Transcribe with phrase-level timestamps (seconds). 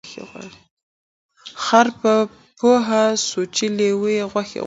[1.63, 2.13] خر په
[2.57, 2.85] پوه
[3.29, 4.59] سوچی لېوه یې غوښي غواړي